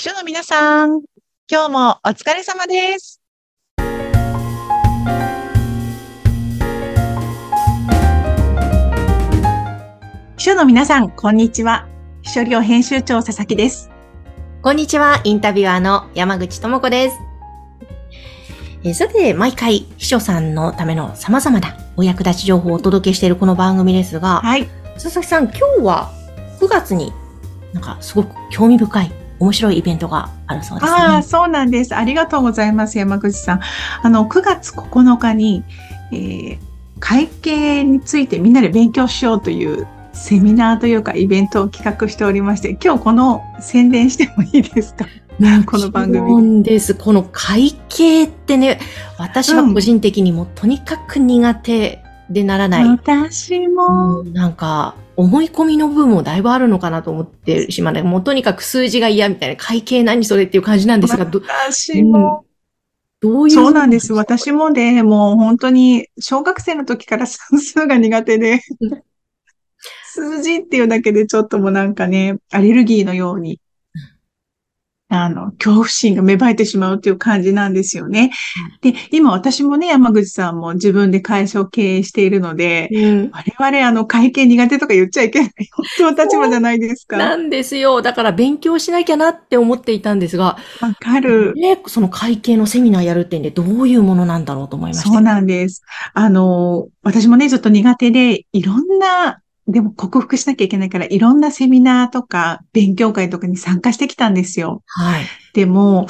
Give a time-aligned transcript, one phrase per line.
[0.00, 1.02] 秘書の皆さん、
[1.46, 3.20] 今日もお疲れ様です。
[10.38, 11.86] 秘書の皆さん、こんにちは。
[12.22, 13.90] 秘書寮編集長佐々木です。
[14.62, 17.18] こんにちは、インタビュアーの山口智子です。
[18.82, 24.66] えーさて、毎回、秘書さんのための様々なお役立ち情報をお届けしているこの番組ですが、はい。
[24.94, 26.10] 佐々木さん、今日は
[26.58, 27.12] 9月に
[27.74, 30.98] なんかすごく興味深い、面白いイベントがあるそうですね。
[30.98, 31.96] ああ、そうなんです。
[31.96, 33.60] ありがとうございます、山口さん。
[34.02, 35.64] あの、9月9日に、
[36.12, 36.58] えー
[37.02, 45.06] 会計についてみんなで勉強しようというセミナーというかイベントを企画しておりまして、今日この宣伝してもいいですか？
[45.64, 46.94] この番組です。
[46.94, 48.78] この会計ってね、
[49.16, 52.84] 私は個人的にもとにかく苦手でならない。
[52.84, 58.04] 私も、うんなんか、思い込みの部分もだいぶあるのかなと思ってしまう。
[58.04, 62.46] もうとにかく数字が嫌みたいな、会計何それっていう感じなんですが、ど私も、
[63.20, 63.54] どういう。
[63.54, 64.14] そうなんです。
[64.14, 69.02] 私もで、もう本当に小学生の時から 算数が苦手でうん、
[70.06, 73.60] 数字っていうだけでちょっともうなんかね、アレルギーのように、
[75.10, 78.30] あの、恐怖心が芽生えてしまうっていう感じなんですよね。
[78.80, 87.16] で、今私もね、山口さんも自分で会社を経営しているので、うん我々あの会計苦手とか言っちゃいけない、本当の立場じゃないですか。
[87.16, 88.02] わなんですよ。
[88.02, 90.56] だから勉強しなきゃなって思っていたんですが、
[91.00, 91.54] かる。
[91.54, 95.10] ね、その会計のセミナーやるってんで、どういうものなんだろうと思いました。
[95.10, 95.82] そうなんです。
[96.14, 104.82] あの、私もね、ちょっと苦手で、いろんな、でも克服しなきゃいけないから、いろんなセミナーとか勉強会とかに参加してきたんですよ。
[104.86, 105.24] はい。
[105.54, 106.06] でも、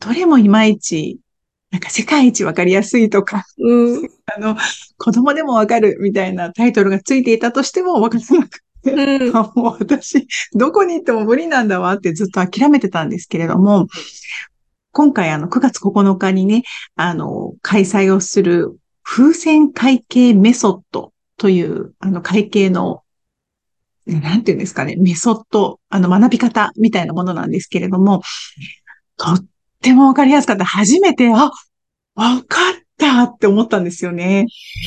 [0.00, 1.18] どれもいまいち、
[1.70, 4.08] なんか世界一わかりやすいとか、うん。
[4.36, 4.56] あの、
[4.96, 13.88] 子供でもわかるみたいなタイトルがついていたとしてもわからなくて、うんあもう私、どこに行っても無理なんだわってずっと諦めてたんですけれども、
[14.92, 16.62] 今回あの9月9日にね、
[16.94, 23.03] あの、開催をする風船会計メソッドという、あの会計の、ね
[24.06, 28.22] なんていうんですかね、メソッド、あの学び方みたいなものなんですけれども、
[29.16, 29.44] とっ
[29.80, 30.64] てもわかりやすかった。
[30.64, 31.52] 初めて、あ、わ
[32.14, 34.46] かったって思ったんですよね。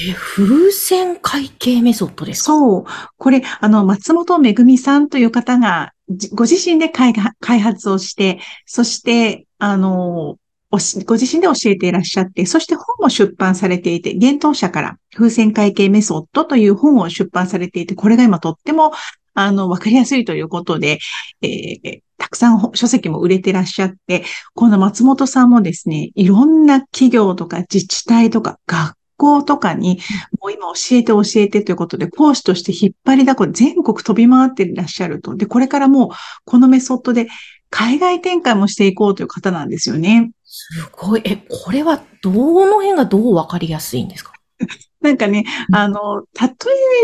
[0.10, 2.46] え風船会計メソッドですか？
[2.46, 2.86] そう。
[3.18, 7.14] これ、あの、松本めぐみさんという方が、じご自身で開
[7.60, 10.38] 発をして、そして、あの、
[10.70, 10.78] ご
[11.16, 18.92] 自身で教えていらっしゃって、そして本も出版されていて、幻冬社から風船会計メソッドという本を出版されていて、これが今とっても、
[19.34, 21.00] あの、わかりやすいということで、
[21.42, 24.24] えーたくさん書籍も売れてらっしゃって、
[24.54, 30.00] この松本さんもですね、いろんな企業とか自治体とか学校とかに、
[30.42, 35.36] もう今教えて教えてということで、講師として引っ張りだこ全国飛び回っていらっしゃると。
[35.36, 36.10] で、これからもう
[36.44, 37.28] このメソッドで
[37.70, 40.32] 海外展開もしていこうという方なんですよね。
[40.60, 41.22] すごい。
[41.24, 44.34] え、これはどの辺がどうわかりやすいんですか？
[45.02, 46.48] なんかね、あの、例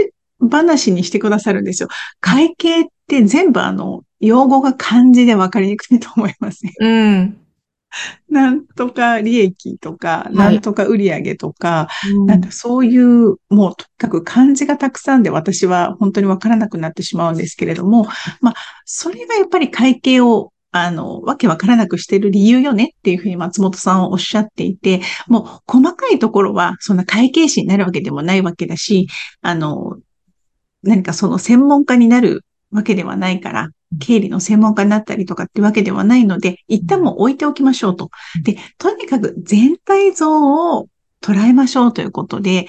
[0.08, 0.12] え
[0.50, 1.90] 話にしてくださるんですよ。
[2.20, 6.74] 会計って全部あの、用語が漢字でわかりにくいと思いますね。
[6.80, 7.38] うん。
[8.30, 11.88] なんとか利益とか、いなんとか売上とか、
[12.26, 18.08] なんかそういう、もうとにかく漢字がたくさんで私は本当にわからなくなってしまうんですけれども、
[18.42, 18.54] まあ、
[18.86, 29.08] それがやっぱり会計を、あの、わけわからなくしてる理由よねっていうふうに松本さんはおっしゃっていて、もう細かいところはそんな会計士になるわけでもないわけだし、
[29.42, 30.00] あの、
[30.82, 33.70] 何かその専門家になるわけではないから、
[34.00, 38.10] 経理の専門家になったりとかってわけではないので、一旦も置いておきましょうと。
[38.44, 40.88] で、とにかく全体像を
[41.22, 42.66] 捉えましょうということで、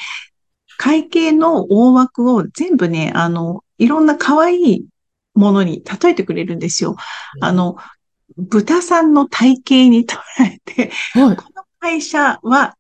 [0.77, 4.87] 会計の大枠を全部ね、あの、いろんな可愛い
[5.35, 6.97] ものに例えてくれるんですよ。
[7.41, 7.77] あの、
[8.37, 11.37] 豚さんの体型に捉えて、はい。
[11.37, 12.77] この会社は、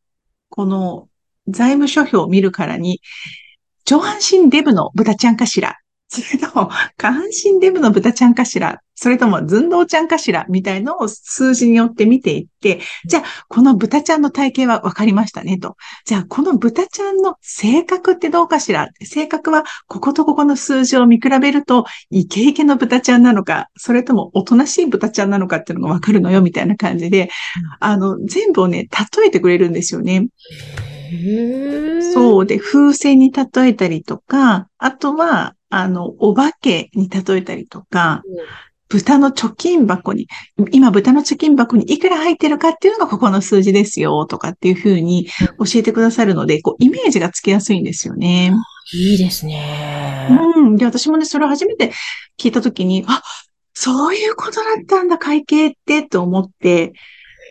[0.49, 1.09] この
[1.49, 3.01] 財務諸表を見るからに、
[3.85, 5.79] 上半身デブの豚ちゃんかしら
[6.23, 15.77] それとも、下半身デブの豚ちゃんかしらそれとも、寸胴ちゃんかしらみたいのを数字によって見ていって、じゃあ、この豚ちゃんの体型は分かりましたねと。
[16.05, 18.89] じゃあ、この豚ちゃんの性格ってどうかしら？
[19.03, 27.31] 性格は、こことここの数字を見比べると、イケイケの豚ちゃんなのか、それともおとなしい豚ちゃんなのかっていうのが分かるのよ、みたいな感じで、
[27.81, 28.89] あの、全部をね、
[29.19, 30.29] 例えてくれるんですよね。
[32.15, 32.47] そう。
[32.47, 38.23] で、風船に例えたりとか、あとは、あの、お化けに例えたりとか、
[38.89, 40.29] 豚の貯金箱に、
[40.71, 45.27] 今豚の貯金箱にいくら入ってるかっていうのがここの数字ですよ、とかっていうふうに
[45.59, 48.53] 教えてくださるので、こう、イメージがつきやすいんですよね。
[48.93, 50.29] いいですね。
[50.57, 50.77] うん。
[50.77, 51.93] で、私もね、それを初めて
[52.39, 53.23] 聞いたときに、あ、
[53.73, 56.93] そういうことだったんだ、会計って、と思って、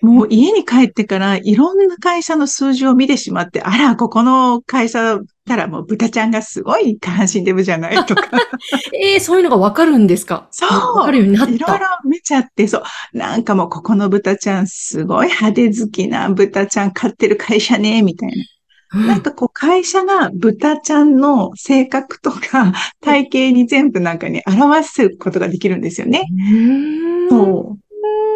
[0.02, 8.30] もう家に帰ってからいろんな会社の数字を見てしまって、あら、ここの会社たらもう豚ちゃんがすごい下半身デブじゃないとか、
[8.94, 10.48] ええそういうのがわかるんですか？
[10.52, 12.02] そうわかるようになっいろいろた。
[12.06, 12.84] 見ちゃって、そう。
[13.14, 18.36] なんかもうここの豚ちゃんすごい派手好きな豚ちゃん飼ってる会社ね、みたいな。
[18.36, 26.26] うんなんかこう会社が豚ちゃんの性格とか体型に全部なんかね、表すことができるんですよね。
[26.52, 27.83] うんそう。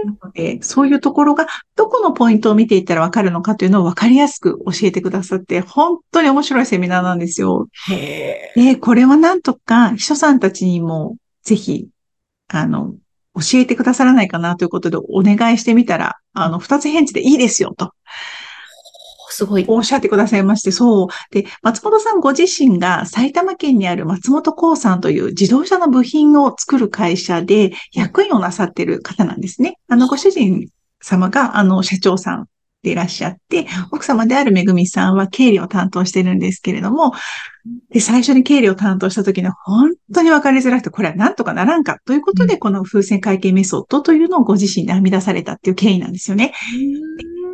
[0.05, 7.67] なので、そういうところが、どこのポイントを見ていったらわかるのかというのをわかりやすく教えてくださって、本当に面白いセミナーなんですよ。
[7.89, 8.61] へえ。
[8.73, 11.87] で、これはなんとか秘書さんたちにもぜひ、
[12.49, 12.93] あの、
[13.35, 17.93] 教えてくださらないかなということでお願いしてみたら、あの、二つ返事でいいですよと
[19.29, 19.65] すごい。
[19.67, 21.07] おっしゃってくださいまして、そう。
[21.31, 29.75] で、松本さんご自身が埼玉県にある松本興産という自動車の部品を作る会社で役員をなさっている方なんですね。
[29.87, 30.69] あの、ご主人
[31.01, 32.45] 様が、あの、社長さん
[32.83, 37.13] でいらっしゃって、奥様であるめぐみさんは経理を担当してるんですけれども、
[37.91, 46.53] で、最初に経理を担当した時に本当に分かりづらくて、これはなんとかならんかということで、この風船会計メソッドというのをご自身で編み出されたっていう経緯なんですよね。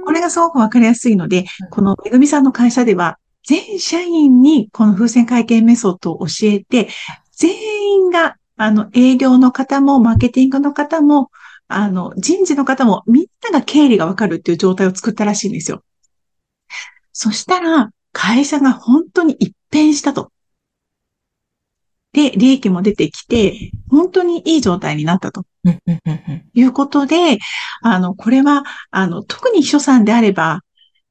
[0.04, 6.90] これがすごくわかりやすいので、このめぐみさんの会社では、全社員にこの風船会計メソッドを教えて、
[7.36, 11.32] 全員が、あの、営業の方も、マーケティングの方も、
[11.68, 15.84] あの、人事の方も、みんなが経理がわかるっていう状態を作ったらしいんですよ。
[17.12, 20.33] そしたら、会社が本当に一変したと。
[22.14, 25.46] で、利益も出てきて、本当にいい状態になったと。
[26.54, 27.40] いうことで、
[27.82, 30.62] あの、これは、あの、特に秘書さんであれば、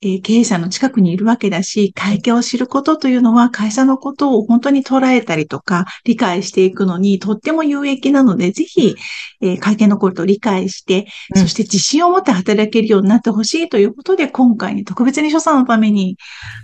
[0.04, 8.96] えー経営者の近くにいるわけだし、会計を知ることというのは会社のことを本当に捉えたりとか、理解していくのにとっても有益なので、ぜひ、
[9.40, 16.16] えー会計のことを理解して、うんそして自信を持って働けるようになってほしいということで、今回に特別に秘書さんのために、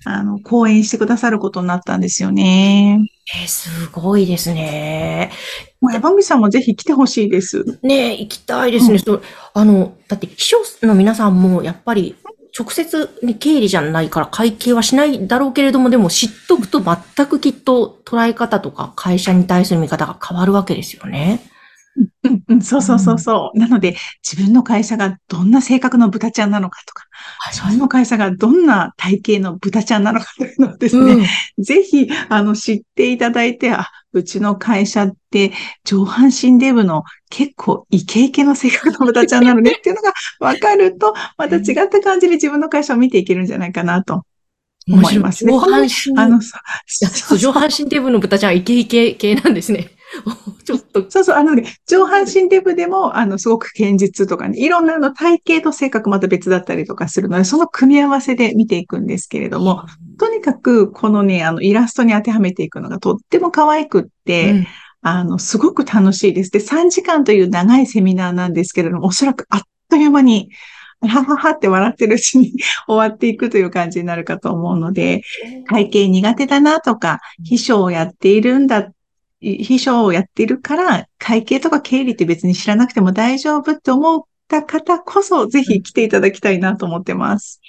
[0.04, 3.00] あの、講演してくださることになったんですよね。
[3.40, 5.30] えーすごいですね。
[5.80, 7.78] もう山口さんもぜひ来てほしいです。
[7.82, 8.98] ねえ、行きたいですね。
[9.06, 9.20] うん
[9.54, 12.16] あの、だって秘書の皆さんもやっぱり
[12.58, 21.40] 直接に経理じゃないから会計はしないだろうけれども、でも知っとくと全くきっと捉え方とか会社に対する見方が変わるわけですよね。
[22.48, 23.58] うんう、そうそうそうそう。
[23.58, 27.07] なので、自分の会社がどんな性格の豚ちゃんなのかとか、
[27.52, 35.52] 自分の会社がどんな体型の豚ちゃんなのかというのをですね、うんぜひ、あの、知っていただいて、あ、うちの会社って
[35.84, 44.22] 上半身デブの結構イケイケの性格の豚ちゃんなのねっていうのが分かると、また違った感じで自分の会社を見ていけるんじゃないかなと
[44.88, 45.52] 思いますね。
[45.52, 46.40] 上半身、あの、
[47.36, 49.90] 上半身デブの豚ちゃんはイケイケ系なんですね。
[50.64, 59.84] ちょっと、そうそう、あのね、上半身デブでも、あの、すごく堅実とかね、いろんなあの体型と性格また別だったりとかするので、その組み合わせで見ていくんですけれども、
[60.18, 64.66] とにかく、このね、あの、イラストに当てはめていくのがとっても可愛くって、うん。
[65.00, 66.50] あの、すごく楽しいです。
[66.50, 70.50] で、3時間という長いセミナーなんですけれども、おそらくあっという間に、
[71.00, 72.52] はははって笑ってるうちに
[72.88, 75.22] 終わっていくという感じになるかと思うので、
[75.66, 78.92] 会計苦手だなとか、秘書をやっているんだ、い
[79.40, 87.60] 秘書をやっているから、会計とか経理って別に知らなくても大丈夫って思った方こそ、ぜひ来ていただきたいなと思ってます。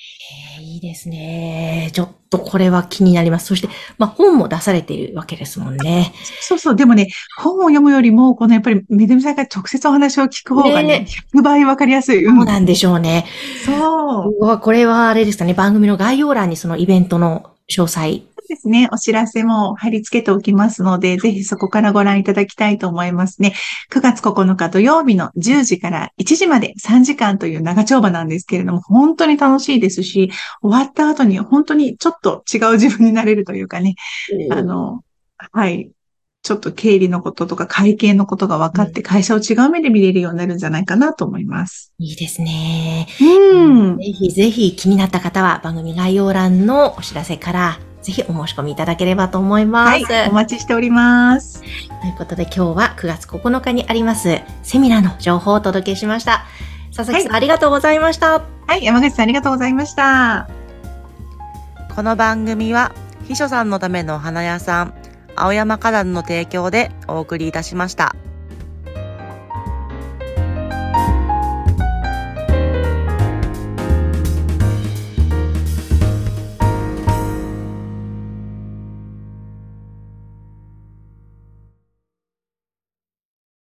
[0.55, 1.89] えーいいですね。
[1.93, 3.47] ちょっとこれは気になります。
[3.47, 6.13] そして、まあ本も出されているわけですもんね。
[6.41, 6.75] そうそう。
[6.75, 12.23] でもね、本を読むよりも、このやっぱり、めぐみさんが直接お話を聞く方がねね、100倍わかりやすい。
[12.23, 13.25] そうなんでしょうね。
[13.65, 14.59] そう。
[14.59, 18.21] これはあれですかね、番組の概要欄にそのイベントの詳細。
[18.49, 18.89] ですね。
[18.91, 23.53] お知らせも貼り付けておきますので、ぜひそこからご覧いただきたいと思いますね。
[23.91, 33.95] 9月9日土曜日の10時から1時まで3時間という長丁場なんですけれども、本当に楽しいですし、終わった後に本当にちょっと違う自分になれるというかね、
[34.51, 35.01] あの、
[35.51, 35.91] はい。
[36.41, 41.93] ちょっと経理のこととか会計のことが分かって会社を違う目で見れるようになるんじゃないかなと思います。
[41.99, 43.07] いいですね。
[43.21, 43.97] うん。
[43.97, 50.05] ぜひぜひ気になった方は番組概要欄のお知らせから、ぜひお申し込みいただければと思います。
[50.05, 50.29] はい。
[50.29, 51.61] お待ちしております。
[51.61, 51.67] と
[52.07, 56.45] いうことで今日は9月9日にありますセミナーの情報をお届けしました。
[56.95, 58.41] 佐々木さん、ありがとうございました。
[58.67, 58.83] はい。
[58.83, 60.49] 山口さんありがとうございました。
[61.95, 62.93] この番組は
[63.27, 64.93] 秘書さんのためのお花屋さん
[65.35, 68.15] 青山花壇の提供でお送りいたしました。